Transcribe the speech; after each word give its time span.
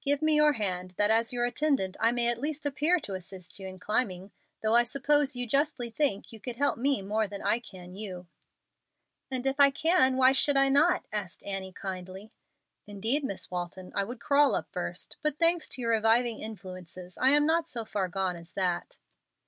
Give 0.00 0.20
me 0.22 0.34
your 0.34 0.54
hand, 0.54 0.92
that 0.96 1.08
as 1.12 1.32
your 1.32 1.44
attendant 1.44 1.96
I 2.00 2.10
may 2.10 2.26
at 2.26 2.40
least 2.40 2.66
appear 2.66 2.98
to 2.98 3.14
assist 3.14 3.60
you 3.60 3.68
in 3.68 3.78
climbing, 3.78 4.32
though 4.60 4.74
I 4.74 4.82
suppose 4.82 5.36
you 5.36 5.46
justly 5.46 5.88
think 5.88 6.32
you 6.32 6.40
could 6.40 6.56
help 6.56 6.78
me 6.78 7.00
more 7.00 7.28
than 7.28 7.42
I 7.42 7.60
can 7.60 7.94
you." 7.94 8.26
"And 9.30 9.46
if 9.46 9.60
I 9.60 9.70
can, 9.70 10.16
why 10.16 10.32
should 10.32 10.56
I 10.56 10.68
not?" 10.68 11.06
asked 11.12 11.44
Annie, 11.44 11.72
kindly. 11.72 12.32
"Indeed, 12.88 13.22
Miss 13.22 13.52
Walton, 13.52 13.92
I 13.94 14.02
would 14.02 14.18
crawl 14.18 14.56
up 14.56 14.66
first. 14.72 15.16
But 15.22 15.38
thanks 15.38 15.68
to 15.68 15.80
your 15.80 15.92
reviving 15.92 16.40
influences, 16.40 17.16
I 17.16 17.28
am 17.30 17.46
not 17.46 17.68
so 17.68 17.84
far 17.84 18.08
gone 18.08 18.34
as 18.34 18.54
that." 18.54 18.98